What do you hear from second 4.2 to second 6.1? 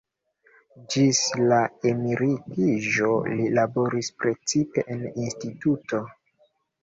precipe en instituto.